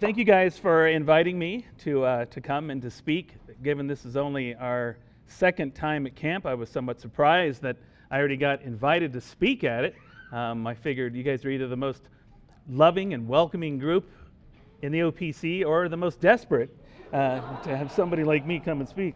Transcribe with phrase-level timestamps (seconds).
[0.00, 3.34] thank you guys for inviting me to, uh, to come and to speak.
[3.62, 7.76] Given this is only our second time at camp, I was somewhat surprised that
[8.10, 9.94] I already got invited to speak at it.
[10.32, 12.08] Um, I figured you guys are either the most
[12.70, 14.10] loving and welcoming group
[14.80, 16.74] in the OPC or the most desperate
[17.12, 19.14] uh, to have somebody like me come and speak.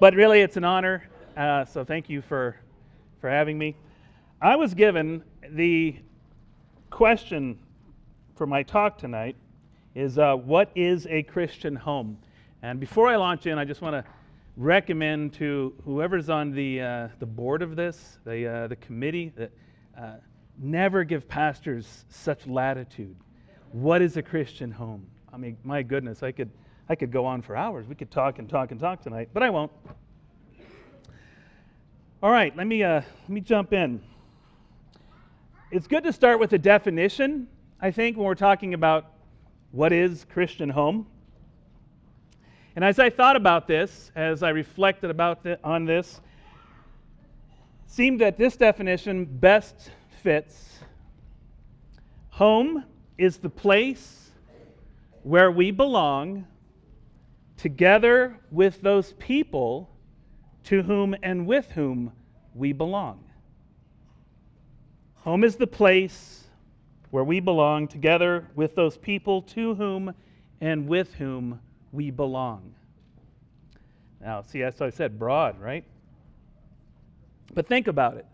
[0.00, 2.56] But really, it's an honor, uh, so thank you for,
[3.20, 3.76] for having me.
[4.42, 5.94] I was given the
[6.90, 7.60] question
[8.38, 9.34] for my talk tonight
[9.96, 12.16] is uh, what is a Christian home?
[12.62, 14.04] And before I launch in, I just want to
[14.56, 19.50] recommend to whoever's on the, uh, the board of this, the, uh, the committee, that
[20.00, 20.12] uh,
[20.56, 23.16] never give pastors such latitude.
[23.72, 25.04] What is a Christian home?
[25.32, 26.50] I mean, my goodness, I could,
[26.88, 27.88] I could go on for hours.
[27.88, 29.72] We could talk and talk and talk tonight, but I won't.
[32.22, 34.00] All right, let me, uh, let me jump in.
[35.72, 37.48] It's good to start with a definition,
[37.80, 39.12] I think, when we're talking about
[39.70, 41.06] what is Christian home.
[42.74, 46.20] And as I thought about this, as I reflected about the, on this,
[47.86, 50.80] seemed that this definition best fits.
[52.30, 52.84] Home
[53.16, 54.30] is the place
[55.22, 56.46] where we belong
[57.56, 59.88] together with those people
[60.64, 62.12] to whom and with whom
[62.54, 63.24] we belong.
[65.16, 66.47] Home is the place
[67.10, 70.14] where we belong together with those people to whom
[70.60, 71.60] and with whom
[71.92, 72.74] we belong.
[74.20, 75.84] Now, see, as I said, broad, right?
[77.54, 78.26] But think about it.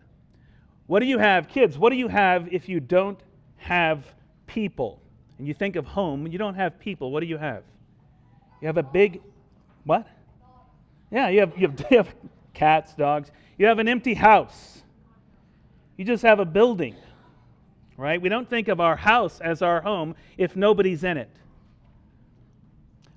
[0.87, 1.77] What do you have, kids?
[1.77, 3.19] What do you have if you don't
[3.57, 4.05] have
[4.47, 5.01] people?
[5.37, 7.11] And you think of home, you don't have people.
[7.11, 7.63] What do you have?
[8.61, 9.21] You have a big,
[9.83, 10.07] what?
[11.11, 12.15] Yeah, you have, you have, you have
[12.53, 13.31] cats, dogs.
[13.57, 14.83] You have an empty house.
[15.97, 16.95] You just have a building,
[17.97, 18.21] right?
[18.21, 21.29] We don't think of our house as our home if nobody's in it.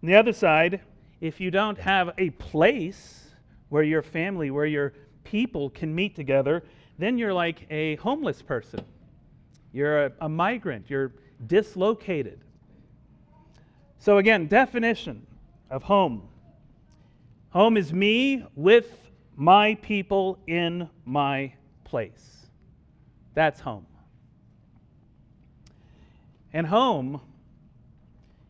[0.03, 0.81] On the other side,
[1.21, 3.31] if you don't have a place
[3.69, 4.93] where your family, where your
[5.25, 6.63] people can meet together,
[6.99, 8.85] then you're like a homeless person.
[9.73, 10.89] You're a, a migrant.
[10.89, 11.13] You're
[11.47, 12.41] dislocated.
[13.99, 15.27] So, again, definition
[15.71, 16.29] of home
[17.51, 21.53] home is me with my people in my
[21.85, 22.47] place.
[23.35, 23.87] That's home.
[26.53, 27.21] And home,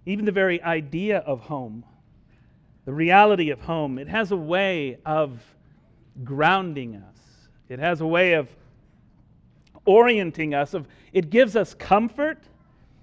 [0.06, 1.84] even the very idea of home,
[2.84, 5.40] the reality of home, it has a way of
[6.24, 7.18] grounding us.
[7.68, 8.48] It has a way of
[9.84, 12.38] orienting us of it gives us comfort.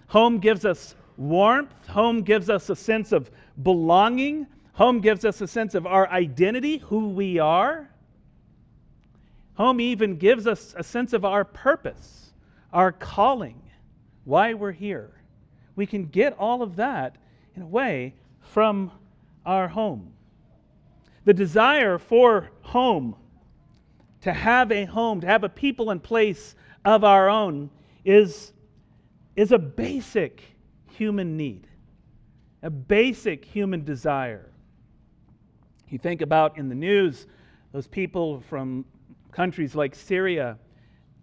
[0.08, 1.74] Home gives us warmth.
[1.88, 3.32] Home gives us a sense of
[3.64, 4.46] belonging.
[4.74, 7.90] Home gives us a sense of our identity, who we are.
[9.56, 12.34] Home even gives us a sense of our purpose,
[12.74, 13.62] our calling,
[14.26, 15.12] why we're here.
[15.76, 17.16] We can get all of that
[17.56, 18.92] in a way from
[19.46, 20.12] our home.
[21.24, 23.16] The desire for home,
[24.22, 27.70] to have a home, to have a people and place of our own,
[28.04, 28.52] is,
[29.36, 30.42] is a basic
[30.92, 31.68] human need,
[32.62, 34.50] a basic human desire.
[35.90, 37.28] You think about in the news
[37.72, 38.86] those people from
[39.32, 40.58] countries like Syria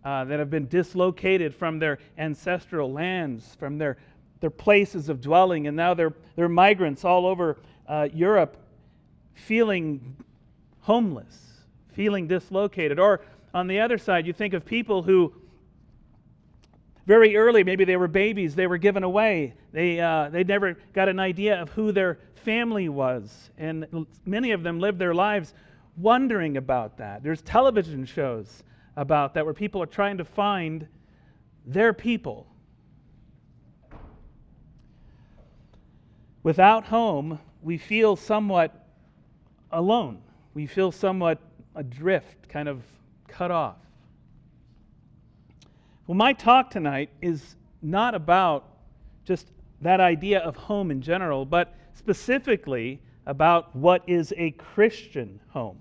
[0.05, 3.97] uh, that have been dislocated from their ancestral lands, from their,
[4.41, 7.59] their places of dwelling, and now they're, they're migrants all over
[7.89, 8.57] uh, Europe
[9.35, 10.17] feeling
[10.81, 12.99] homeless, feeling dislocated.
[12.99, 13.21] Or
[13.55, 15.33] on the other side, you think of people who
[17.07, 19.55] very early, maybe they were babies, they were given away.
[19.73, 23.51] They, uh, they never got an idea of who their family was.
[23.59, 25.55] And many of them lived their lives
[25.97, 27.23] wondering about that.
[27.23, 28.63] There's television shows
[28.97, 30.87] about that where people are trying to find
[31.67, 32.47] their people.
[36.43, 38.87] Without home, we feel somewhat
[39.71, 40.19] alone.
[40.55, 41.39] We feel somewhat
[41.75, 42.83] adrift, kind of
[43.29, 43.77] cut off.
[46.07, 48.69] Well, my talk tonight is not about
[49.25, 49.49] just
[49.81, 55.79] that idea of home in general, but specifically about what is a Christian home.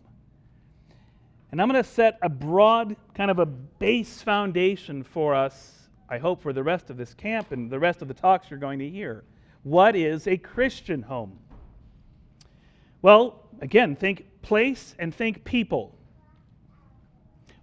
[1.52, 6.18] And I'm going to set a broad, kind of a base foundation for us, I
[6.18, 8.80] hope, for the rest of this camp and the rest of the talks you're going
[8.80, 9.26] to hear.
[9.64, 11.38] What is a Christian home?
[13.02, 15.98] Well, again, think place and think people.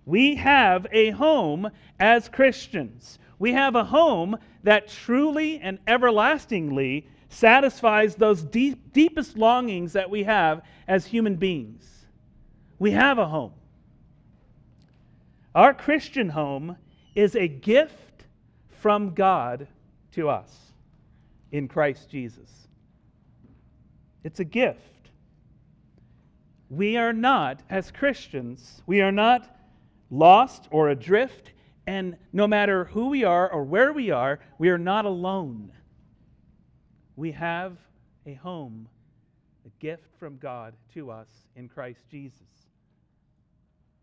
[0.05, 3.19] We have a home as Christians.
[3.39, 10.25] We have a home that truly and everlastingly satisfies those deep, deepest longings that we
[10.25, 11.87] have as human beings.
[12.79, 13.53] We have a home.
[15.59, 16.77] Our Christian home
[17.17, 18.27] is a gift
[18.81, 19.67] from God
[20.13, 20.57] to us.
[21.51, 22.69] in Christ Jesus.
[24.23, 25.11] It's a gift.
[26.71, 29.53] We are not, as Christians, we are not
[30.11, 31.51] lost or adrift,
[31.89, 35.73] and no matter who we are or where we are, we are not alone.
[37.17, 37.77] We have
[38.27, 38.89] a home,
[39.67, 42.68] a gift from God to us in Christ Jesus.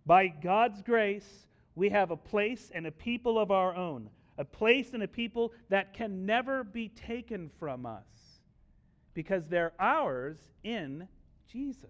[0.06, 4.94] By God's grace, we have a place and a people of our own, a place
[4.94, 8.06] and a people that can never be taken from us
[9.14, 11.08] because they're ours in
[11.52, 11.90] Jesus.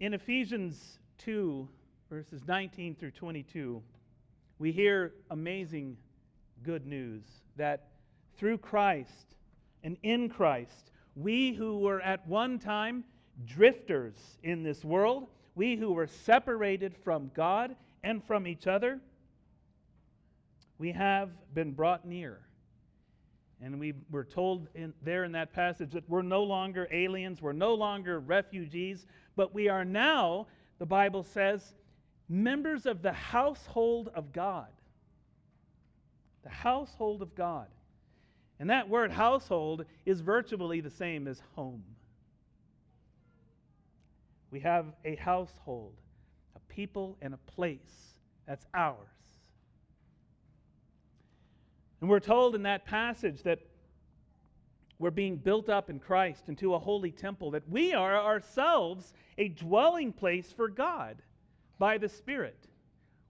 [0.00, 1.66] In Ephesians 2,
[2.10, 3.82] verses 19 through 22,
[4.58, 5.96] we hear amazing
[6.62, 7.22] good news
[7.56, 7.88] that
[8.36, 9.34] through Christ
[9.82, 13.04] and in Christ, we who were at one time
[13.44, 19.00] drifters in this world, we who were separated from God and from each other,
[20.78, 22.40] we have been brought near.
[23.62, 27.52] And we were told in, there in that passage that we're no longer aliens, we're
[27.52, 30.46] no longer refugees, but we are now,
[30.78, 31.74] the Bible says,
[32.28, 34.68] members of the household of God.
[36.42, 37.68] The household of God.
[38.60, 41.82] And that word household is virtually the same as home.
[44.50, 45.94] We have a household,
[46.54, 48.16] a people, and a place
[48.46, 48.96] that's ours.
[52.00, 53.58] And we're told in that passage that
[54.98, 59.48] we're being built up in Christ into a holy temple, that we are ourselves a
[59.48, 61.16] dwelling place for God
[61.78, 62.68] by the Spirit.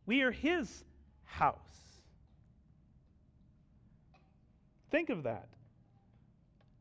[0.04, 0.84] We are His
[1.24, 1.58] house.
[4.90, 5.48] Think of that.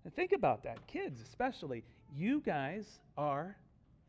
[0.03, 0.85] And think about that.
[0.85, 1.83] Kids, especially.
[2.15, 2.85] You guys
[3.17, 3.57] are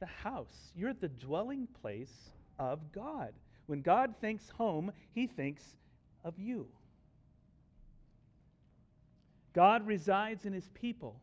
[0.00, 3.32] the house, you're the dwelling place of God.
[3.66, 5.62] When God thinks home, He thinks
[6.24, 6.66] of you.
[9.56, 11.18] God resides in his people.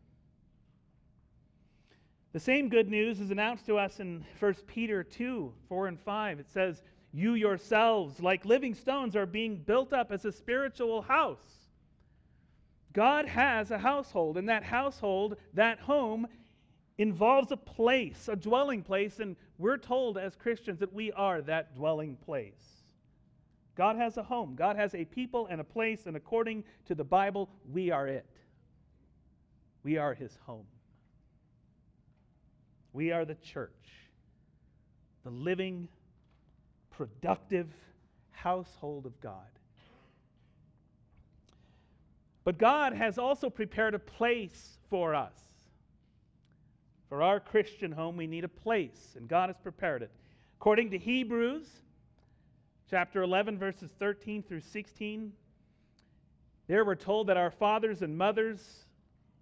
[2.31, 6.39] The same good news is announced to us in 1 Peter 2 4 and 5.
[6.39, 6.81] It says,
[7.11, 11.45] You yourselves, like living stones, are being built up as a spiritual house.
[12.91, 16.27] God has a household, and that household, that home,
[16.97, 21.75] involves a place, a dwelling place, and we're told as Christians that we are that
[21.75, 22.83] dwelling place.
[23.75, 27.03] God has a home, God has a people and a place, and according to the
[27.03, 28.25] Bible, we are it.
[29.83, 30.65] We are his home.
[32.93, 33.71] We are the church,
[35.23, 35.87] the living,
[36.91, 37.67] productive
[38.29, 39.39] household of God.
[42.43, 45.33] But God has also prepared a place for us.
[47.13, 50.09] For our Christian home, we need a place, and God has prepared it.
[50.59, 51.67] According to Hebrews,
[52.89, 55.31] chapter 11, verses 13 through 16.
[56.65, 58.87] There we're told that our fathers and mothers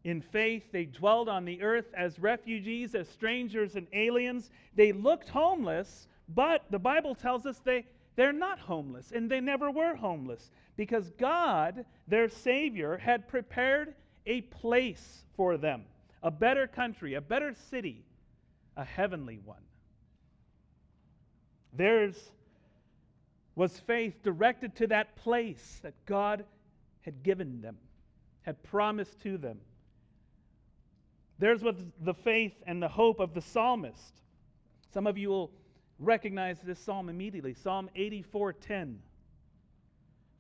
[0.04, 4.50] in faith, they dwelled on the earth as refugees, as strangers and aliens.
[4.76, 7.86] They looked homeless, but the Bible tells us they,
[8.18, 13.96] they're not homeless, and they never were homeless because God, their Savior, had prepared
[14.26, 15.86] a place for them
[16.24, 18.04] a better country, a better city,
[18.78, 19.64] a heavenly one.
[21.74, 22.32] Theirs
[23.56, 26.46] was faith directed to that place that God
[27.02, 27.78] had given them,
[28.44, 29.60] had promised to them.
[31.40, 34.14] Theirs was the faith and the hope of the psalmist.
[34.94, 35.52] Some of you will
[35.98, 37.54] recognize this psalm immediately.
[37.54, 38.98] Psalm 84:10.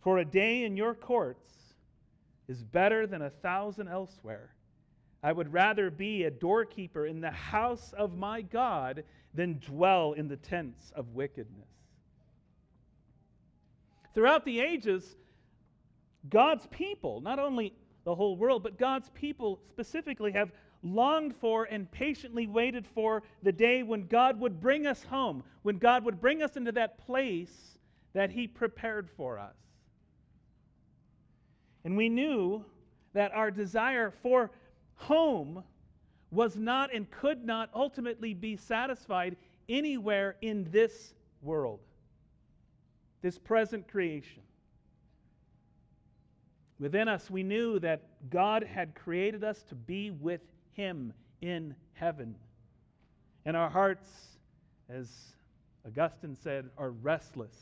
[0.02, 1.52] For a day in your courts
[2.48, 4.54] is better than a thousand elsewhere.
[5.24, 10.28] I would rather be a doorkeeper in the house of my God than dwell in
[10.28, 11.68] the tents of wickedness.
[14.14, 15.16] Throughout the ages,
[16.30, 17.74] God's people, not only
[18.04, 20.52] the whole world, but God's people specifically have
[20.84, 25.78] longed for and patiently waited for the day when God would bring us home, when
[25.78, 27.78] God would bring us into that place
[28.14, 29.56] that He prepared for us.
[31.86, 32.66] And we knew
[33.14, 34.52] that our desire for
[34.96, 35.64] home
[36.32, 39.36] was not and could not ultimately be satisfied
[39.68, 41.80] anywhere in this world
[43.22, 44.42] this present creation.
[46.80, 50.42] Within us, we knew that God had created us to be with
[50.74, 52.36] Him in heaven.
[53.46, 54.08] And our hearts,
[54.90, 55.08] as
[55.86, 57.56] Augustine said, are restless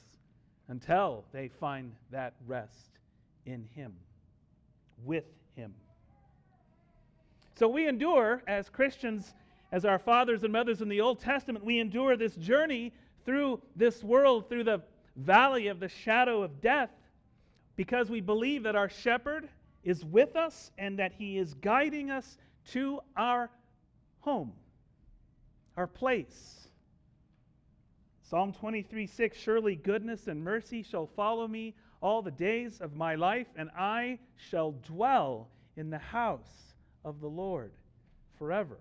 [0.70, 3.00] until they find that rest
[3.46, 3.94] in Him,
[5.04, 5.74] with Him.
[7.60, 9.34] So we endure as Christians,
[9.74, 12.94] as our fathers and mothers in the Old Testament, we endure this journey
[13.26, 14.82] through this world, through the
[15.18, 16.90] valley of the shadow of death
[17.76, 19.50] because we believe that our shepherd
[19.84, 22.38] is with us and that he is guiding us
[22.68, 23.50] to our
[24.22, 24.54] home,
[25.76, 26.70] our place.
[28.30, 33.16] Psalm 23 6 Surely goodness and mercy shall follow me all the days of my
[33.16, 36.69] life, and I shall dwell in the house
[37.04, 37.72] of the Lord
[38.38, 38.78] forever.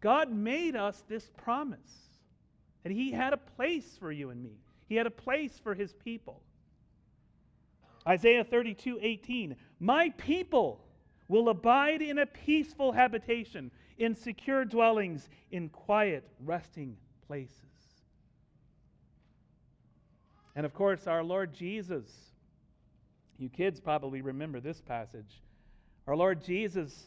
[0.00, 1.78] God made us this promise
[2.82, 5.92] that He had a place for you and me, He had a place for His
[5.92, 6.40] people.
[8.06, 9.56] Isaiah 32 18.
[9.78, 10.80] My people
[11.28, 17.54] will abide in a peaceful habitation, in secure dwellings, in quiet resting places.
[20.56, 22.10] And of course, our Lord Jesus,
[23.38, 25.40] you kids probably remember this passage.
[26.06, 27.06] Our Lord Jesus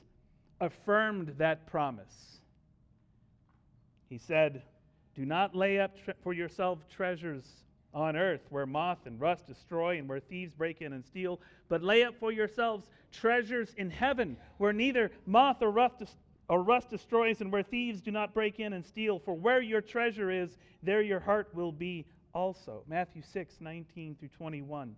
[0.59, 2.39] affirmed that promise.
[4.09, 4.61] He said,
[5.15, 7.43] Do not lay up tre- for yourself treasures
[7.93, 11.83] on earth where moth and rust destroy and where thieves break in and steal, but
[11.83, 16.03] lay up for yourselves treasures in heaven where neither moth or rust,
[16.49, 19.19] or rust destroys and where thieves do not break in and steal.
[19.19, 22.83] For where your treasure is, there your heart will be also.
[22.87, 24.95] Matthew 6, 19 through 21.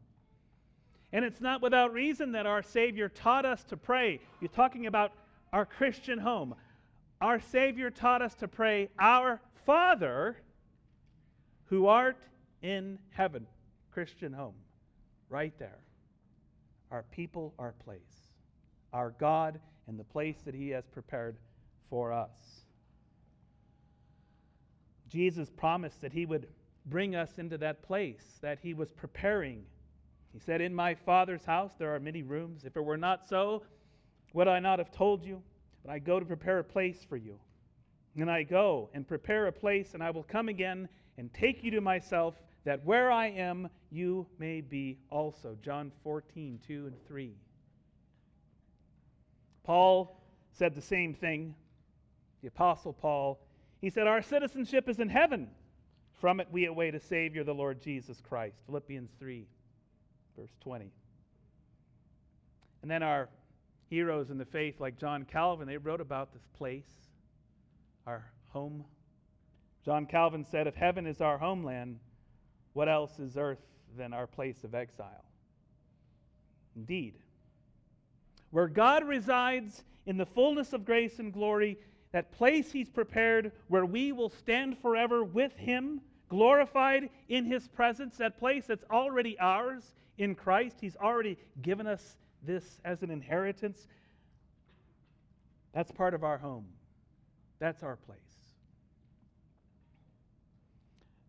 [1.16, 4.20] And it's not without reason that our Savior taught us to pray.
[4.42, 5.14] You're talking about
[5.54, 6.56] our Christian home.
[7.22, 10.36] Our Savior taught us to pray, Our Father
[11.68, 12.18] who art
[12.62, 13.48] in heaven.
[13.94, 14.56] Christian home.
[15.30, 15.80] Right there.
[16.92, 18.02] Our people, our place.
[18.92, 21.38] Our God and the place that He has prepared
[21.90, 22.66] for us.
[25.08, 26.50] Jesus promised that He would
[26.86, 29.64] bring us into that place that He was preparing.
[30.36, 32.65] He said, In my Father's house there are many rooms.
[32.65, 33.63] If it were not so,
[34.34, 35.42] would I not have told you?
[35.82, 37.39] But I go to prepare a place for you.
[38.18, 41.72] And I go and prepare a place, and I will come again and take you
[41.72, 45.56] to myself, that where I am, you may be also.
[45.63, 47.32] John 14, 2 and 3.
[49.63, 50.20] Paul
[50.51, 51.56] said the same thing.
[52.42, 53.39] The Apostle Paul.
[53.80, 55.48] He said, Our citizenship is in heaven.
[56.20, 58.58] From it we await a Savior, the Lord Jesus Christ.
[58.65, 59.46] Philippians 3,
[60.38, 60.92] verse 20.
[62.82, 63.30] And then our
[63.89, 66.89] heroes in the faith, like John Calvin, they wrote about this place,
[68.06, 68.86] our home.
[69.84, 72.00] John Calvin said, If heaven is our homeland,
[72.74, 73.65] what else is earth
[73.98, 75.25] than our place of exile?
[76.75, 77.15] Indeed.
[78.51, 81.77] Where God resides in the fullness of grace and glory,
[82.12, 88.17] that place He's prepared where we will stand forever with Him, glorified in His presence,
[88.17, 90.77] that place that's already ours in Christ.
[90.82, 93.88] He's already given us this as an inheritance.
[95.74, 96.65] That's part of our home,
[97.60, 98.20] that's our place.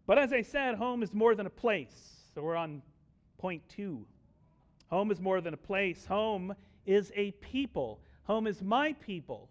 [0.07, 2.13] But as I said, home is more than a place.
[2.35, 2.81] So we're on
[3.39, 4.07] point two.
[4.89, 6.55] Home is more than a place, home
[6.87, 8.01] is a people.
[8.25, 9.49] Home is my people.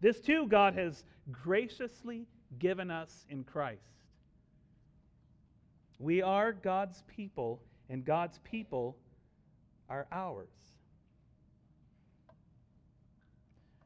[0.00, 2.26] This too, God has graciously
[2.58, 3.82] given us in Christ.
[6.00, 8.96] We are God's people, and God's people
[9.90, 10.48] are ours.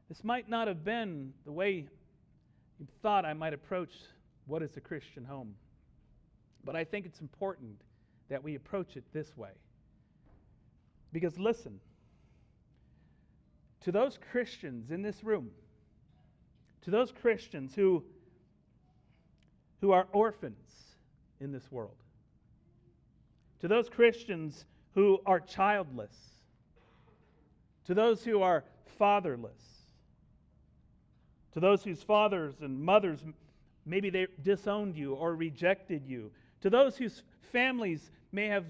[0.07, 1.87] This might not have been the way
[2.79, 3.91] you thought I might approach
[4.45, 5.55] what is a Christian home,
[6.63, 7.81] but I think it's important
[8.29, 9.51] that we approach it this way.
[11.11, 11.81] Because listen,
[13.81, 15.49] to those Christians in this room,
[16.83, 18.05] to those Christians who,
[19.81, 20.63] who are orphans
[21.41, 21.97] in this world,
[23.59, 26.15] to those Christians who are childless,
[27.85, 28.63] to those who are
[28.97, 29.61] fatherless,
[31.53, 33.23] to those whose fathers and mothers
[33.85, 36.31] maybe they disowned you or rejected you,
[36.61, 38.65] to those whose families may have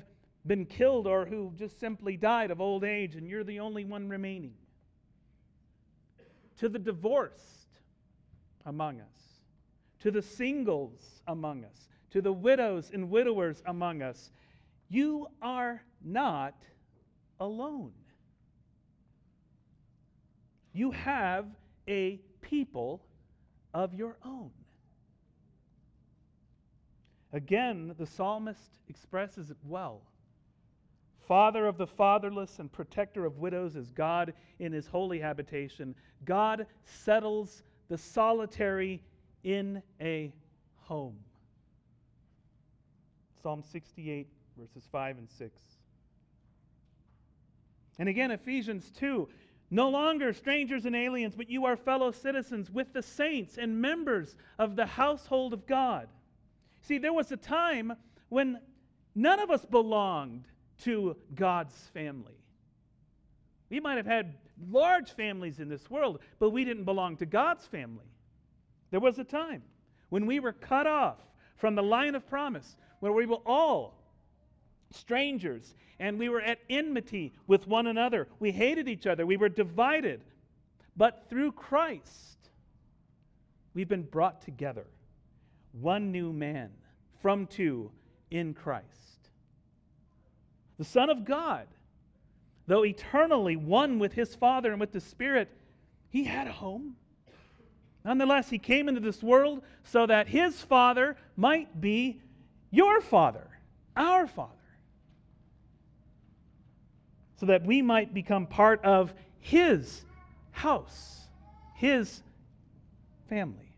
[0.46, 4.08] been killed or who just simply died of old age and you're the only one
[4.08, 4.54] remaining,
[6.60, 7.80] to the divorced
[8.66, 9.42] among us,
[10.02, 14.32] to the singles among us, to the widows and widowers among us,
[14.90, 16.56] you are not
[17.40, 17.92] alone.
[20.74, 21.46] You have
[21.88, 23.02] a people
[23.74, 24.52] of your own.
[27.34, 30.02] Again, the psalmist expresses it well.
[31.28, 35.96] Father of the fatherless and protector of widows is God in his holy habitation.
[36.24, 39.02] God settles the solitary
[39.44, 40.32] in a
[40.78, 41.18] home.
[43.42, 44.28] Psalm 68
[44.58, 45.52] verses 5 and 6.
[48.00, 49.28] And again, Ephesians 2
[49.72, 54.36] no longer strangers and aliens, but you are fellow citizens with the saints and members
[54.60, 56.08] of the household of God.
[56.82, 57.94] See, there was a time
[58.30, 58.60] when
[59.16, 60.46] none of us belonged
[60.84, 62.38] to God's family.
[63.70, 64.36] We might have had
[64.70, 68.06] large families in this world, but we didn't belong to God's family.
[68.92, 69.64] There was a time
[70.10, 71.18] when we were cut off
[71.58, 74.05] from the line of promise, where we were all
[74.96, 78.28] strangers and we were at enmity with one another.
[78.40, 80.22] We hated each other, we were divided.
[80.98, 82.50] But through Christ,
[83.74, 84.86] we've been brought together.
[85.74, 86.72] One new man
[87.22, 87.92] from two
[88.32, 88.86] in Christ.
[90.78, 91.68] The Son of God,
[92.68, 95.50] though eternally one with his Father and with the Spirit,
[96.10, 96.96] he had a home.
[98.04, 102.22] Nonetheless, he came into this world so that his Father might be
[102.72, 103.48] your Father,
[103.96, 104.52] our Father.
[107.38, 110.06] So that we might become part of his
[110.52, 111.22] house,
[111.76, 112.22] his
[113.30, 113.76] family.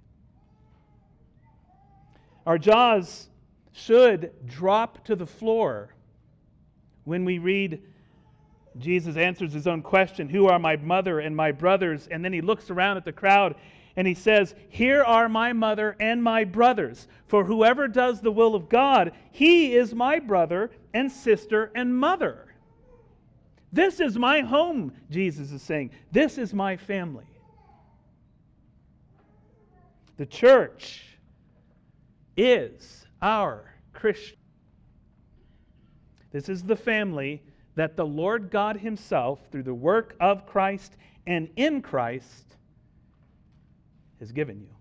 [2.46, 3.28] Our jaws
[3.74, 5.94] should drop to the floor
[7.04, 7.82] when we read
[8.80, 12.08] Jesus answers his own question Who are my mother and my brothers?
[12.10, 13.56] And then he looks around at the crowd
[13.96, 17.08] and he says, Here are my mother and my brothers.
[17.28, 22.47] For whoever does the will of God, he is my brother and sister and mother.
[23.78, 25.92] This is my home, Jesus is saying.
[26.12, 27.28] This is my family.
[30.18, 31.06] The church
[32.36, 34.40] is our Christian.
[36.32, 37.44] This is the family
[37.76, 42.56] that the Lord God Himself, through the work of Christ and in Christ,
[44.20, 44.77] has given you.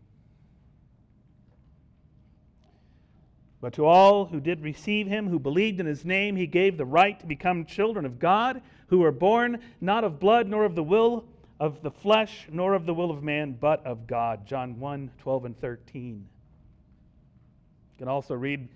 [3.66, 6.84] But to all who did receive him, who believed in his name, he gave the
[6.84, 10.84] right to become children of God, who were born not of blood, nor of the
[10.84, 11.24] will
[11.58, 14.46] of the flesh, nor of the will of man, but of God.
[14.46, 16.14] John 1 12 and 13.
[16.14, 18.68] You can also read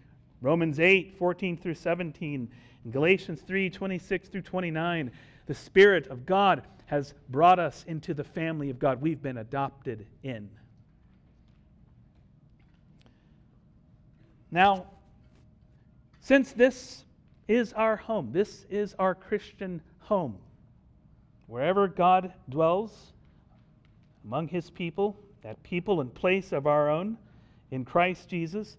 [0.43, 2.51] Romans 8 14 through 17,
[2.83, 5.13] and Galatians 3 26 through 29.
[5.47, 9.01] The Spirit of God has brought us into the family of God.
[9.01, 10.51] We've been adopted in.
[14.51, 14.87] Now,
[16.21, 17.05] since this
[17.49, 20.37] is our home, this is our Christian home,
[21.47, 23.13] wherever God dwells
[24.25, 27.17] among his people, that people and place of our own
[27.71, 28.77] in Christ Jesus,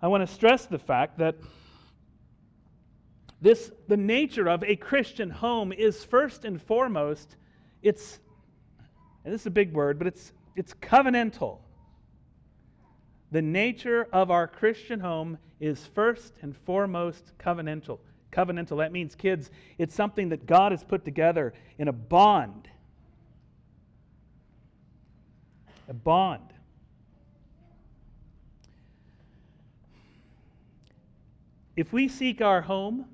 [0.00, 1.36] I want to stress the fact that
[3.40, 7.36] this the nature of a Christian home is first and foremost
[7.82, 8.18] it's
[9.24, 11.58] and this is a big word, but it's it's covenantal.
[13.34, 17.98] The nature of our Christian home is first and foremost covenantal.
[18.30, 22.68] Covenantal, that means, kids, it's something that God has put together in a bond.
[25.88, 26.52] A bond.
[31.74, 33.04] If we seek our home,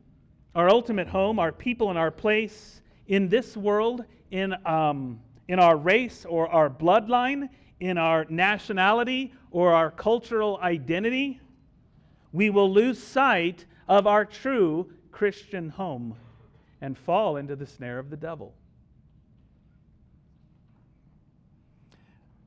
[0.55, 5.79] our ultimate home, our people and our place in this world, in, um, in our
[5.79, 7.49] race or our bloodline,
[7.81, 11.41] in our nationality or our cultural identity,
[12.33, 16.15] we will lose sight of our true Christian home
[16.81, 18.55] and fall into the snare of the devil.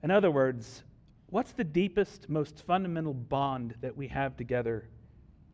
[0.04, 0.84] In other words,
[1.30, 4.88] what's the deepest, most fundamental bond that we have together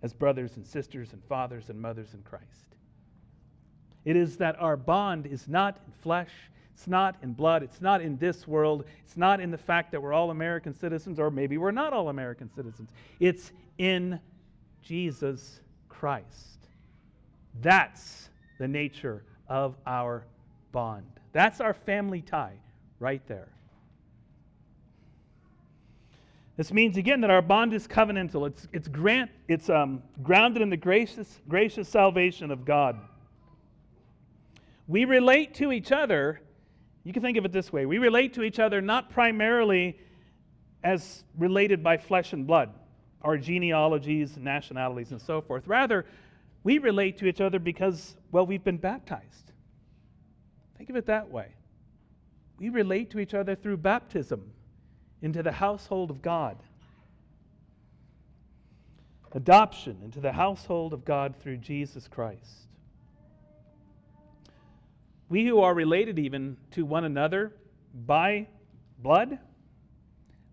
[0.02, 2.76] as brothers and sisters and fathers and mothers in Christ?
[4.06, 6.32] It is that our bond is not in flesh,
[6.80, 7.62] it's not in blood.
[7.62, 8.86] It's not in this world.
[9.04, 12.08] It's not in the fact that we're all American citizens, or maybe we're not all
[12.08, 12.90] American citizens.
[13.20, 14.18] It's in
[14.82, 16.70] Jesus Christ.
[17.62, 20.24] That's the nature of our
[20.72, 21.04] bond.
[21.34, 22.56] That's our family tie
[23.02, 23.50] right there.
[26.56, 28.48] This means again that our bond is covenantal.
[28.48, 32.98] It's, it's, grant, it's um, grounded in the gracious, gracious salvation of God.
[34.88, 36.40] We relate to each other
[37.04, 39.98] you can think of it this way we relate to each other not primarily
[40.84, 42.70] as related by flesh and blood,
[43.22, 45.68] our genealogies, nationalities, and so forth.
[45.68, 46.06] Rather,
[46.64, 49.52] we relate to each other because, well, we've been baptized.
[50.78, 51.48] Think of it that way.
[52.60, 54.52] We relate to each other through baptism
[55.22, 56.58] into the household of God.
[59.34, 62.69] Adoption into the household of God through Jesus Christ.
[65.30, 67.54] We who are related even to one another
[67.94, 68.48] by
[68.98, 69.38] blood,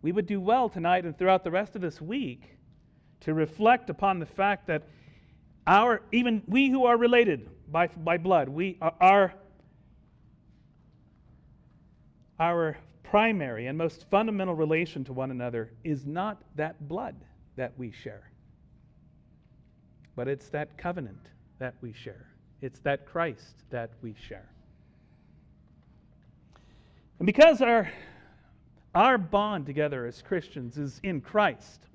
[0.03, 2.57] we would do well tonight and throughout the rest of this week
[3.21, 4.83] to reflect upon the fact that
[5.67, 9.35] our, even we who are related by, by blood, we are,
[12.39, 17.17] our primary and most fundamental relation to one another is not that blood
[17.57, 18.31] that we share,
[20.15, 22.29] but it's that covenant that we share.
[22.61, 24.51] It's that Christ that we share.
[27.19, 27.91] And because our,
[28.95, 31.87] our bond together as Christians is in Christ,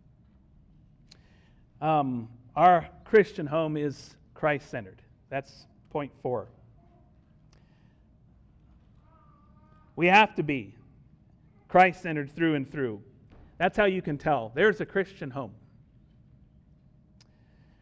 [1.81, 5.01] um, our Christian home is Christ centered.
[5.29, 6.47] That's point four.
[9.95, 10.73] We have to be
[11.67, 13.01] Christ centered through and through.
[13.57, 14.51] That's how you can tell.
[14.55, 15.51] There's a Christian home.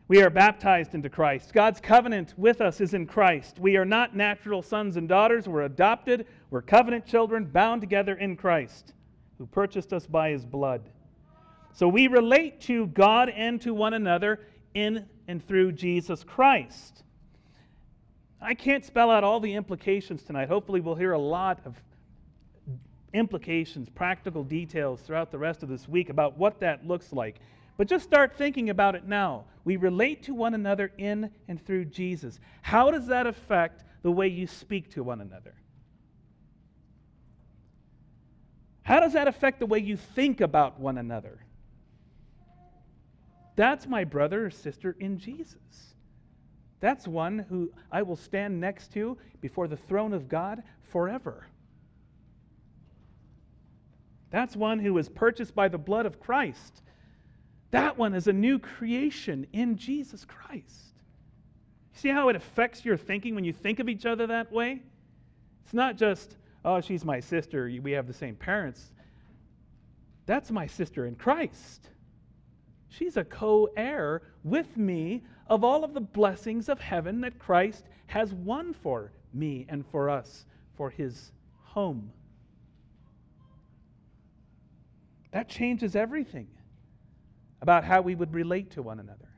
[0.10, 1.54] We are baptized into Christ.
[1.54, 3.60] God's covenant with us is in Christ.
[3.60, 5.48] We are not natural sons and daughters.
[5.48, 6.26] We're adopted.
[6.50, 8.94] We're covenant children bound together in Christ,
[9.38, 10.90] who purchased us by his blood.
[11.74, 14.40] So we relate to God and to one another
[14.74, 17.04] in and through Jesus Christ.
[18.42, 20.48] I can't spell out all the implications tonight.
[20.48, 21.76] Hopefully, we'll hear a lot of
[23.14, 27.36] implications, practical details throughout the rest of this week about what that looks like.
[27.80, 29.46] But just start thinking about it now.
[29.64, 32.38] We relate to one another in and through Jesus.
[32.62, 35.56] How does that affect the way you speak to one another?
[38.82, 41.40] How does that affect the way you think about one another?
[43.56, 45.94] That's my brother or sister in Jesus.
[46.82, 51.48] That's one who I will stand next to before the throne of God forever.
[54.32, 56.82] That's one who was purchased by the blood of Christ.
[57.72, 60.94] That one is a new creation in Jesus Christ.
[61.94, 64.82] See how it affects your thinking when you think of each other that way?
[65.66, 68.92] It's not just, oh, she's my sister, we have the same parents.
[70.26, 71.90] That's my sister in Christ.
[72.90, 77.86] She's a co heir with me of all of the blessings of heaven that Christ
[78.08, 81.32] has won for me and for us, for his
[81.64, 82.12] home.
[85.32, 86.48] That changes everything
[87.62, 89.30] about how we would relate to one another.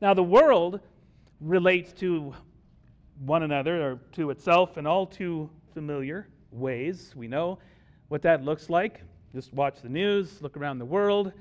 [0.00, 0.80] Now, the world
[1.40, 2.34] relates to
[3.24, 7.12] one another or to itself in all too familiar ways.
[7.14, 7.58] We know
[8.08, 9.02] what that looks like.
[9.34, 11.32] Just watch the news, look around the world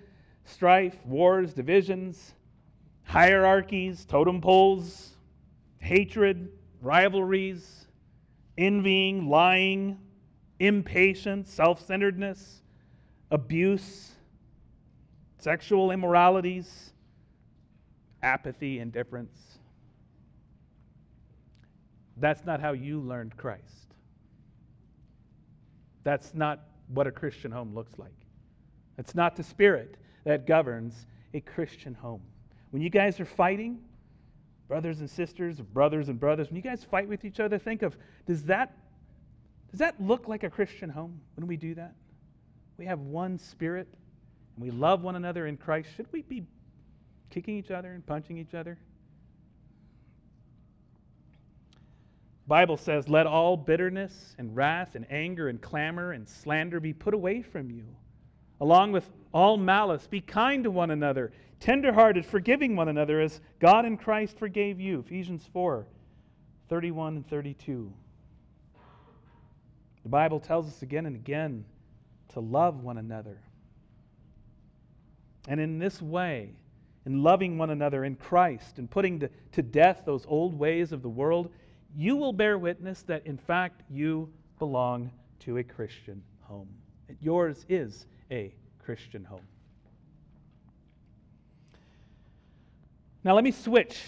[0.45, 2.33] strife, wars, divisions,
[3.03, 5.11] hierarchies, totem poles,
[5.79, 6.49] hatred,
[6.81, 7.87] rivalries,
[8.57, 9.99] envying, lying,
[10.59, 12.61] impatience, self centeredness,
[13.31, 14.11] abuse,
[15.39, 16.91] sexual immoralities,
[18.21, 19.37] apathy, indifference.
[22.17, 23.63] That's not how you learned Christ.
[26.03, 28.11] That's not what a Christian home looks like.
[28.97, 32.21] It's not the spirit that governs a Christian home.
[32.71, 33.79] When you guys are fighting,
[34.67, 37.97] brothers and sisters, brothers and brothers, when you guys fight with each other, think of
[38.25, 38.75] does that
[39.71, 41.93] does that look like a Christian home when we do that?
[42.77, 43.87] We have one spirit
[44.59, 45.89] and we love one another in Christ.
[45.95, 46.45] Should we be
[47.29, 48.77] kicking each other and punching each other?
[52.47, 57.13] Bible says, "Let all bitterness and wrath and anger and clamor and slander be put
[57.13, 57.85] away from you."
[58.61, 60.07] along with all malice.
[60.07, 64.99] Be kind to one another, tenderhearted, forgiving one another as God in Christ forgave you.
[64.99, 65.85] Ephesians 4
[66.69, 67.91] 31 and 32.
[70.03, 71.65] The Bible tells us again and again
[72.29, 73.39] to love one another.
[75.47, 76.51] And in this way,
[77.05, 81.01] in loving one another in Christ and putting to, to death those old ways of
[81.01, 81.49] the world,
[81.95, 86.67] you will bear witness that in fact you belong to a Christian home.
[87.21, 89.41] Yours is a Christian home.
[93.23, 93.99] Now, let me switch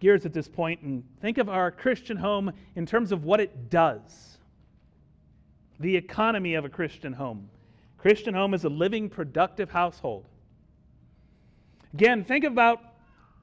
[0.00, 3.70] gears at this point and think of our Christian home in terms of what it
[3.70, 4.38] does.
[5.80, 7.48] The economy of a Christian home.
[7.98, 10.26] Christian home is a living, productive household.
[11.94, 12.80] Again, think about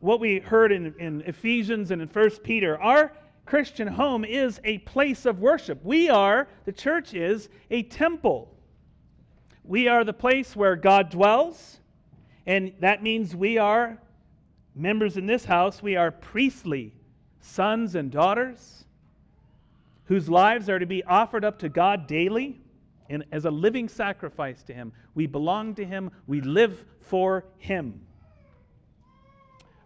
[0.02, 2.78] what we heard in, in Ephesians and in 1 Peter.
[2.82, 3.14] Our
[3.46, 5.80] Christian home is a place of worship.
[5.86, 8.54] We are, the church is, a temple.
[9.64, 11.80] We are the place where God dwells,
[12.46, 13.98] and that means we are
[14.76, 15.82] members in this house.
[15.82, 16.94] We are priestly
[17.40, 18.84] sons and daughters
[20.06, 22.60] whose lives are to be offered up to God daily
[23.10, 24.92] and as a living sacrifice to Him.
[25.16, 28.02] We belong to Him, we live for Him.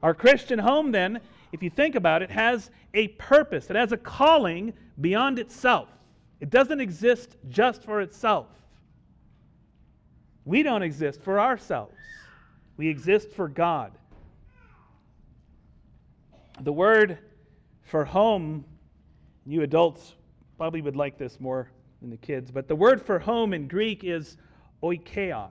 [0.05, 1.19] Our Christian home, then,
[1.51, 5.89] if you think about it, has a purpose, it has a calling beyond itself.
[6.39, 8.45] It doesn't exist just for itself.
[10.45, 11.95] We don't exist for ourselves,
[12.77, 13.93] we exist for God.
[16.61, 17.17] The word
[17.81, 18.63] for home,
[19.47, 20.13] you adults
[20.59, 24.03] probably would like this more than the kids, but the word for home in Greek
[24.03, 24.37] is
[24.83, 25.49] oikeos.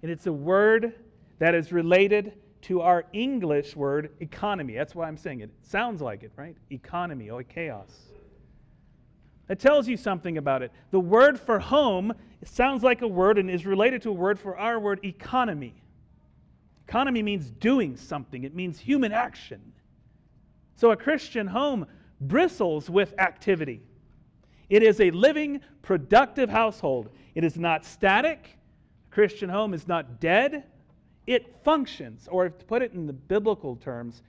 [0.00, 0.94] And it's a word
[1.40, 2.32] that is related
[2.64, 4.74] to our English word economy.
[4.74, 5.50] That's why I'm saying it.
[5.50, 6.56] It sounds like it, right?
[6.70, 7.90] Economy, oikos.
[9.50, 10.72] It tells you something about it.
[10.90, 14.56] The word for home sounds like a word and is related to a word for
[14.56, 15.74] our word economy.
[16.88, 19.60] Economy means doing something, it means human action.
[20.76, 21.86] So a Christian home
[22.20, 23.82] bristles with activity.
[24.70, 27.10] It is a living, productive household.
[27.34, 28.58] It is not static.
[29.10, 30.64] A Christian home is not dead.
[31.26, 34.22] It functions, or to put it in the biblical terms,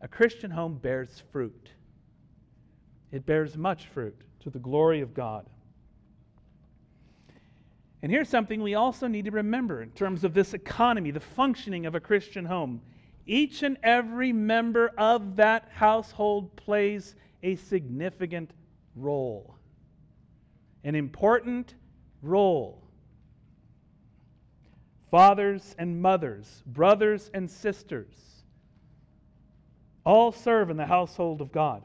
[0.00, 1.70] a Christian home bears fruit.
[3.10, 5.46] It bears much fruit to the glory of God.
[8.02, 11.86] And here's something we also need to remember in terms of this economy, the functioning
[11.86, 12.80] of a Christian home.
[13.26, 18.52] Each and every member of that household plays a significant
[18.94, 19.54] role,
[20.84, 21.74] an important
[22.22, 22.87] role.
[25.10, 28.14] Fathers and mothers, brothers and sisters,
[30.04, 31.82] all serve in the household of God.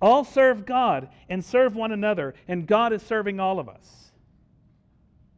[0.00, 4.10] All serve God and serve one another, and God is serving all of us.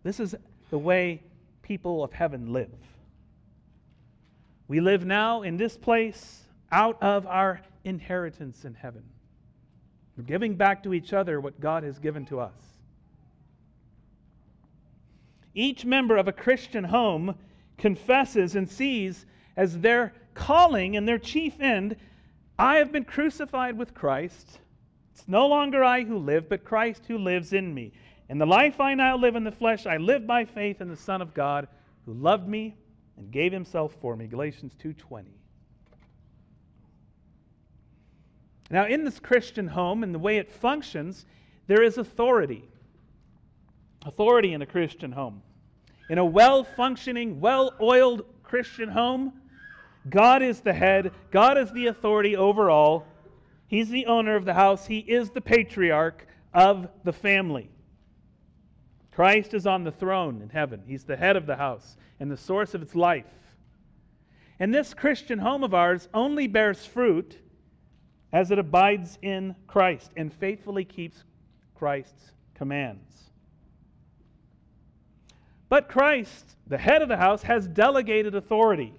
[0.02, 0.34] This is
[0.70, 1.22] the way
[1.62, 2.70] people of heaven live.
[4.66, 9.02] We live now in this place out of our inheritance in heaven.
[10.16, 12.73] We're giving back to each other what God has given to us.
[15.54, 17.36] Each member of a Christian home
[17.78, 21.96] confesses and sees as their calling and their chief end
[22.58, 24.60] I have been crucified with Christ.
[25.12, 27.92] It's no longer I who live, but Christ who lives in me.
[28.28, 30.96] And the life I now live in the flesh, I live by faith in the
[30.96, 31.68] Son of God
[32.06, 32.76] who loved me
[33.16, 34.26] and gave himself for me.
[34.26, 35.26] Galatians 2:20.
[38.70, 41.26] Now, in this Christian home and the way it functions,
[41.66, 42.64] there is authority.
[44.04, 45.42] Authority in a Christian home.
[46.10, 49.32] In a well functioning, well oiled Christian home,
[50.08, 53.06] God is the head, God is the authority over all.
[53.66, 57.70] He's the owner of the house, He is the patriarch of the family.
[59.12, 62.36] Christ is on the throne in heaven, He's the head of the house and the
[62.36, 63.24] source of its life.
[64.60, 67.38] And this Christian home of ours only bears fruit
[68.32, 71.24] as it abides in Christ and faithfully keeps
[71.74, 73.30] Christ's commands.
[75.74, 78.94] But Christ, the head of the house, has delegated authority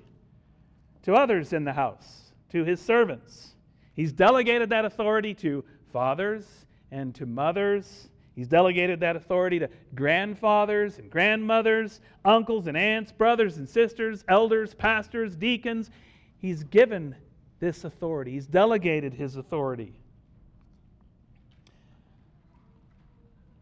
[1.03, 3.51] to others in the house, to his servants.
[3.93, 6.45] He's delegated that authority to fathers
[6.91, 8.09] and to mothers.
[8.35, 14.73] He's delegated that authority to grandfathers and grandmothers, uncles and aunts, brothers and sisters, elders,
[14.73, 15.91] pastors, deacons.
[16.39, 17.15] He's given
[17.61, 19.93] this authority, he's delegated his authority.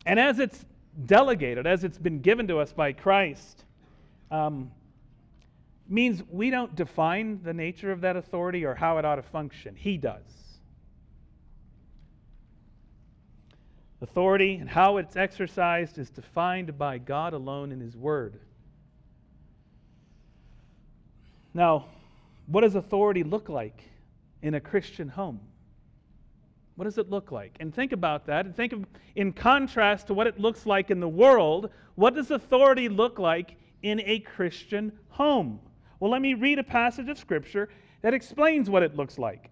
[0.03, 0.65] And as it's
[1.05, 3.63] delegated, as it's been given to us by Christ,
[4.31, 4.71] um,
[5.87, 9.75] means we don't define the nature of that authority or how it ought to function.
[9.75, 10.21] He does.
[14.01, 18.39] Authority and how it's exercised is defined by God alone in His Word.
[21.53, 21.85] Now,
[22.47, 23.83] what does authority look like
[24.41, 25.39] in a Christian home?
[26.75, 27.57] What does it look like?
[27.59, 30.99] And think about that and think of, in contrast to what it looks like in
[30.99, 35.59] the world, what does authority look like in a Christian home?
[35.99, 37.69] Well, let me read a passage of Scripture
[38.01, 39.49] that explains what it looks like.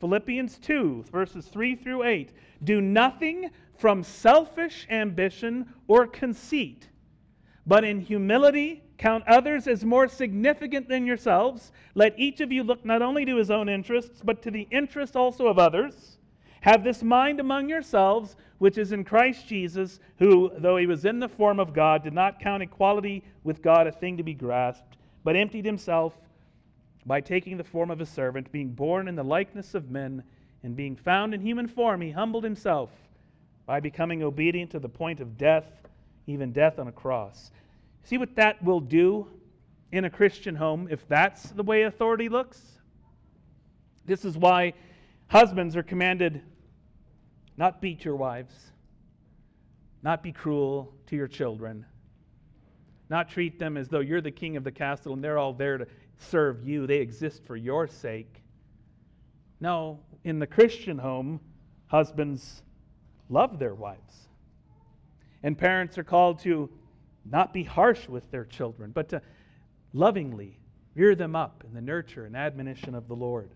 [0.00, 2.32] Philippians 2, verses 3 through 8.
[2.64, 6.88] Do nothing from selfish ambition or conceit,
[7.66, 11.72] but in humility count others as more significant than yourselves.
[11.94, 15.16] Let each of you look not only to his own interests, but to the interest
[15.16, 16.18] also of others.
[16.60, 21.18] Have this mind among yourselves, which is in Christ Jesus, who, though he was in
[21.18, 24.94] the form of God, did not count equality with God a thing to be grasped
[25.24, 26.14] but emptied himself
[27.06, 30.22] by taking the form of a servant, being born in the likeness of men,
[30.62, 32.90] and being found in human form, he humbled himself
[33.66, 35.66] by becoming obedient to the point of death,
[36.26, 37.50] even death on a cross.
[38.04, 39.26] See what that will do
[39.90, 42.60] in a Christian home if that's the way authority looks?
[44.04, 44.74] This is why
[45.28, 46.42] husbands are commanded
[47.56, 48.54] not beat your wives,
[50.02, 51.86] not be cruel to your children,
[53.08, 55.78] not treat them as though you're the king of the castle and they're all there
[55.78, 55.86] to
[56.18, 56.86] serve you.
[56.86, 58.42] They exist for your sake.
[59.60, 61.40] No, in the Christian home,
[61.86, 62.62] husbands
[63.30, 64.28] love their wives.
[65.42, 66.68] And parents are called to
[67.30, 69.22] not be harsh with their children, but to
[69.92, 70.58] lovingly
[70.94, 73.50] rear them up in the nurture and admonition of the Lord.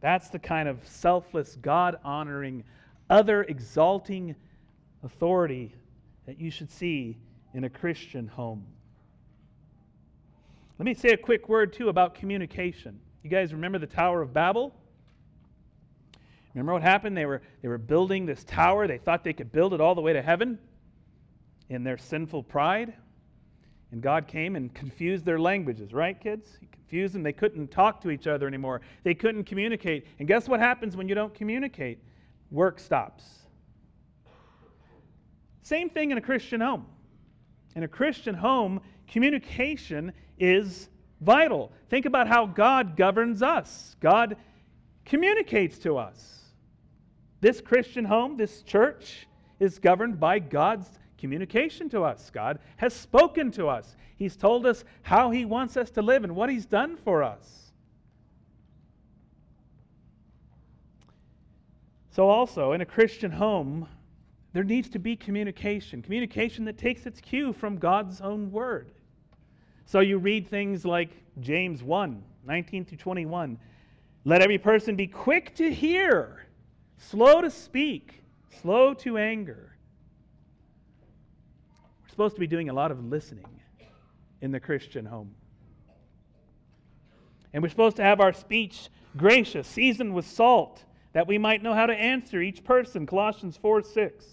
[0.00, 2.62] That's the kind of selfless, God honoring,
[3.10, 4.36] other exalting
[5.02, 5.74] authority
[6.26, 7.16] that you should see
[7.54, 8.64] in a Christian home.
[10.78, 13.00] Let me say a quick word, too, about communication.
[13.24, 14.72] You guys remember the Tower of Babel?
[16.54, 17.16] Remember what happened?
[17.16, 18.86] They were, they were building this tower.
[18.86, 20.58] They thought they could build it all the way to heaven
[21.68, 22.94] in their sinful pride.
[23.90, 26.56] And God came and confused their languages, right, kids?
[26.60, 27.22] He confused them.
[27.22, 28.82] They couldn't talk to each other anymore.
[29.02, 30.06] They couldn't communicate.
[30.18, 31.98] And guess what happens when you don't communicate?
[32.50, 33.24] Work stops.
[35.62, 36.86] Same thing in a Christian home.
[37.76, 40.88] In a Christian home, communication is
[41.20, 41.72] vital.
[41.88, 43.96] Think about how God governs us.
[44.00, 44.36] God
[45.04, 46.40] communicates to us.
[47.40, 49.26] This Christian home, this church,
[49.60, 52.30] is governed by God's communication to us.
[52.30, 53.96] God has spoken to us.
[54.16, 57.72] He's told us how He wants us to live and what He's done for us.
[62.10, 63.86] So, also, in a Christian home,
[64.52, 68.90] there needs to be communication, communication that takes its cue from God's own word.
[69.84, 73.58] So, you read things like James 1 19 through 21.
[74.24, 76.46] Let every person be quick to hear,
[76.96, 78.22] slow to speak,
[78.60, 79.77] slow to anger
[82.18, 83.46] supposed to be doing a lot of listening
[84.40, 85.36] in the Christian home.
[87.52, 91.74] And we're supposed to have our speech gracious, seasoned with salt, that we might know
[91.74, 93.06] how to answer each person.
[93.06, 94.26] Colossians 4 6.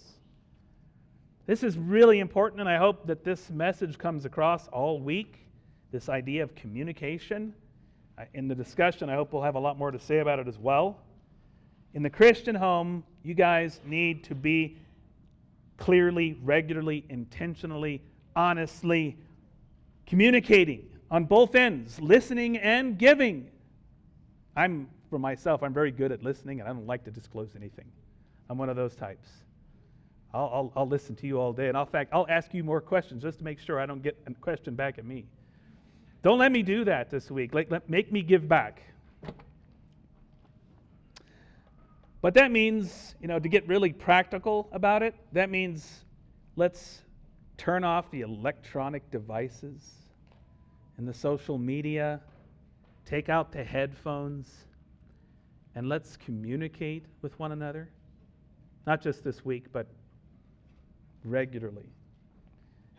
[1.46, 5.46] This is really important, and I hope that this message comes across all week
[5.92, 7.54] this idea of communication.
[8.34, 10.58] In the discussion, I hope we'll have a lot more to say about it as
[10.58, 10.98] well.
[11.94, 14.76] In the Christian home, you guys need to be
[15.76, 18.02] clearly, regularly, intentionally,
[18.34, 19.16] honestly,
[20.06, 23.48] communicating on both ends, listening and giving.
[24.56, 27.86] I'm, for myself, I'm very good at listening and I don't like to disclose anything.
[28.48, 29.28] I'm one of those types.
[30.32, 32.80] I'll, I'll, I'll listen to you all day, and in fact, I'll ask you more
[32.80, 35.24] questions just to make sure I don't get a question back at me.
[36.22, 37.54] Don't let me do that this week.
[37.54, 38.82] Like, let, make me give back.
[42.22, 46.04] But that means, you know, to get really practical about it, that means
[46.56, 47.02] let's
[47.56, 49.82] turn off the electronic devices
[50.96, 52.20] and the social media,
[53.04, 54.50] take out the headphones,
[55.74, 57.88] and let's communicate with one another.
[58.86, 59.86] Not just this week, but
[61.24, 61.88] regularly.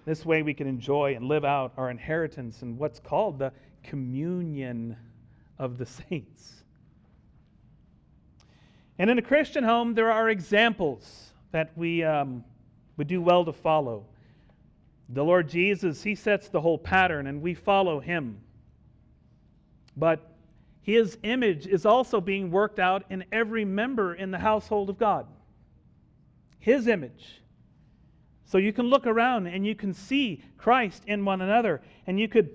[0.06, 3.52] This way we can enjoy and live out our inheritance in what's called the
[3.84, 4.96] communion
[5.60, 6.64] of the saints.
[9.00, 12.44] And in a Christian home, there are examples that we um,
[12.98, 14.06] would do well to follow.
[15.10, 18.40] The Lord Jesus, He sets the whole pattern, and we follow Him.
[19.96, 20.32] But
[20.82, 25.28] His image is also being worked out in every member in the household of God.
[26.60, 27.42] His image.
[28.46, 32.28] So you can look around and you can see Christ in one another, and you
[32.28, 32.50] could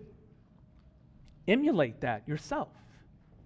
[1.46, 2.68] emulate that yourself.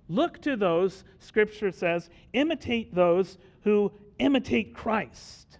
[0.09, 5.59] Look to those, Scripture says, imitate those who imitate Christ.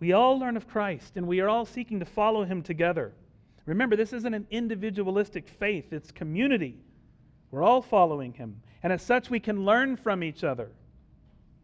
[0.00, 3.12] We all learn of Christ, and we are all seeking to follow him together.
[3.64, 6.76] Remember, this isn't an individualistic faith, it's community.
[7.50, 8.60] We're all following him.
[8.82, 10.70] And as such, we can learn from each other.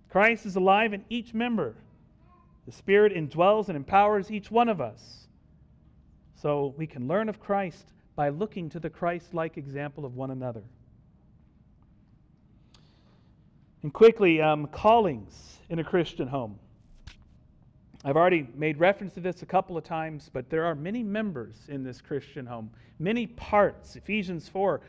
[0.09, 1.75] Christ is alive in each member.
[2.67, 5.27] The Spirit indwells and empowers each one of us.
[6.37, 10.31] So we can learn of Christ by looking to the Christ like example of one
[10.31, 10.63] another.
[13.83, 16.59] And quickly, um, callings in a Christian home.
[18.05, 21.57] I've already made reference to this a couple of times, but there are many members
[21.69, 23.97] in this Christian home, many parts.
[23.97, 24.81] Ephesians 4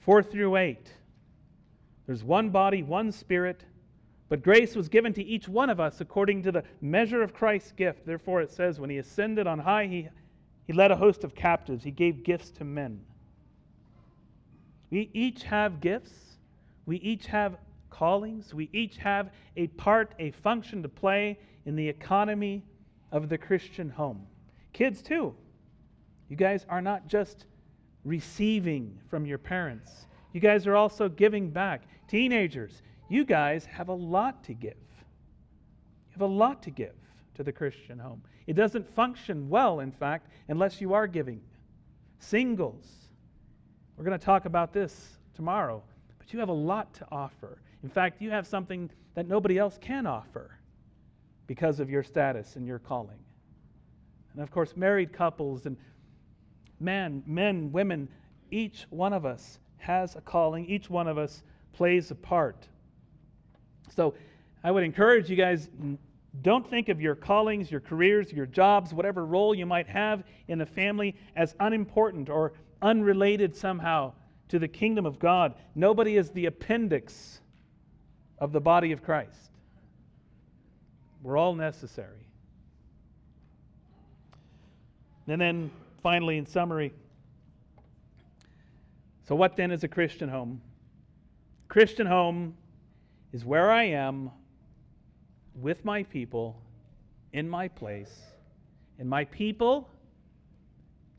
[0.00, 0.92] 4 through 8.
[2.06, 3.64] There's one body, one spirit,
[4.28, 7.72] but grace was given to each one of us according to the measure of Christ's
[7.72, 8.06] gift.
[8.06, 10.08] Therefore, it says, when he ascended on high, he,
[10.66, 13.00] he led a host of captives, he gave gifts to men.
[14.90, 16.12] We each have gifts,
[16.86, 17.58] we each have
[18.00, 18.54] callings.
[18.54, 22.64] We each have a part, a function to play in the economy
[23.12, 24.26] of the Christian home.
[24.72, 25.34] Kids, too.
[26.30, 27.44] You guys are not just
[28.06, 31.82] receiving from your parents, you guys are also giving back.
[32.08, 32.80] Teenagers,
[33.10, 34.72] you guys have a lot to give.
[36.06, 36.94] You have a lot to give
[37.34, 38.22] to the Christian home.
[38.46, 41.42] It doesn't function well, in fact, unless you are giving.
[42.18, 42.86] Singles,
[43.98, 45.82] we're going to talk about this tomorrow,
[46.18, 47.58] but you have a lot to offer.
[47.82, 50.58] In fact, you have something that nobody else can offer
[51.46, 53.18] because of your status and your calling.
[54.32, 55.76] And of course, married couples and
[56.78, 58.08] men, men, women,
[58.50, 62.68] each one of us has a calling, each one of us plays a part.
[63.90, 64.14] So
[64.62, 65.68] I would encourage you guys
[66.42, 70.58] don't think of your callings, your careers, your jobs, whatever role you might have in
[70.58, 72.52] the family as unimportant or
[72.82, 74.12] unrelated somehow
[74.48, 75.54] to the kingdom of God.
[75.74, 77.40] Nobody is the appendix
[78.40, 79.50] of the body of Christ.
[81.22, 82.26] We're all necessary.
[85.26, 85.70] And then
[86.02, 86.92] finally, in summary,
[89.28, 90.60] so what then is a Christian home?
[91.68, 92.54] Christian home
[93.32, 94.30] is where I am
[95.54, 96.60] with my people
[97.32, 98.22] in my place.
[98.98, 99.88] And my people,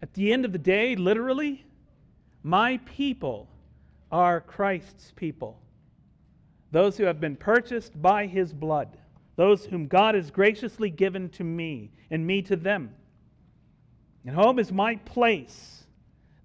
[0.01, 1.63] at the end of the day, literally,
[2.43, 3.47] my people
[4.11, 5.60] are Christ's people.
[6.71, 8.97] Those who have been purchased by his blood,
[9.35, 12.93] those whom God has graciously given to me, and me to them.
[14.25, 15.83] And home is my place,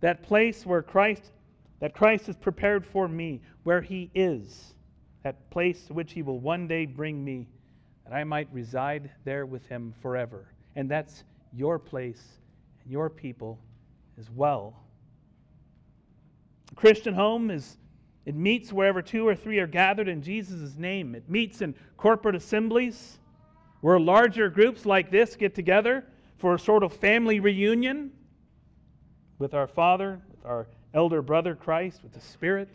[0.00, 1.32] that place where Christ,
[1.80, 4.74] that Christ has prepared for me, where he is,
[5.22, 7.48] that place to which he will one day bring me
[8.04, 10.46] that I might reside there with him forever.
[10.76, 12.22] And that's your place
[12.82, 13.58] and your people
[14.18, 14.82] as well.
[16.76, 17.78] Christian home is
[18.26, 21.14] it meets wherever two or three are gathered in Jesus' name.
[21.14, 23.18] It meets in corporate assemblies
[23.80, 26.04] where larger groups like this get together
[26.36, 28.10] for a sort of family reunion
[29.38, 32.68] with our Father, with our elder brother Christ, with the Spirit.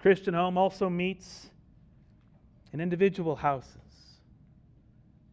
[0.00, 1.48] Christian home also meets
[2.72, 3.82] in individual houses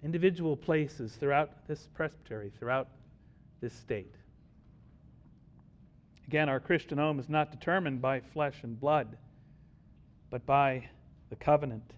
[0.04, 2.88] individual places throughout this presbytery, throughout
[3.62, 4.16] this state.
[6.30, 9.18] Again, our Christian home is not determined by flesh and blood,
[10.30, 10.88] but by
[11.32, 11.96] the covenant,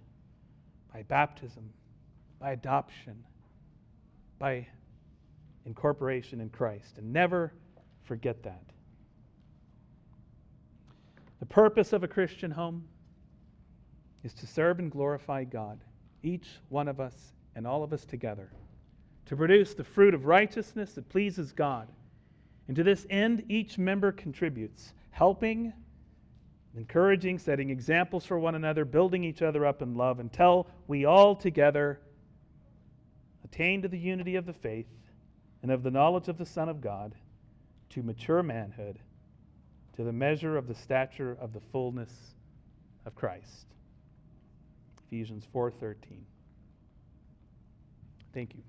[0.94, 1.70] by baptism,
[2.40, 3.22] by adoption,
[4.40, 4.66] by
[5.66, 6.98] incorporation in Christ.
[6.98, 7.52] And never
[8.06, 8.64] forget that.
[11.42, 12.86] The purpose of a Christian home
[14.24, 15.78] is to serve and glorify God,
[16.24, 18.50] each one of us and all of us together
[19.26, 21.90] to produce the fruit of righteousness that pleases God.
[22.68, 25.74] And to this end, each member contributes, helping,
[26.76, 31.36] encouraging, setting examples for one another, building each other up in love until we all
[31.36, 32.00] together
[33.44, 34.88] attain to the unity of the faith
[35.62, 37.14] and of the knowledge of the Son of God,
[37.90, 38.98] to mature manhood,
[39.98, 42.12] to the measure of the stature of the fullness
[43.06, 43.68] of Christ.
[45.08, 46.26] Ephesians 4:13.
[48.34, 48.64] Thank you.